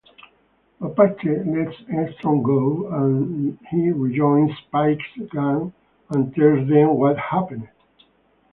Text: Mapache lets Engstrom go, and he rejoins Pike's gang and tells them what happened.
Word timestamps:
Mapache 0.79 1.45
lets 1.45 1.79
Engstrom 1.87 2.41
go, 2.41 2.87
and 2.87 3.55
he 3.69 3.91
rejoins 3.91 4.49
Pike's 4.71 5.05
gang 5.31 5.71
and 6.09 6.33
tells 6.33 6.67
them 6.67 6.95
what 6.97 7.19
happened. 7.19 7.69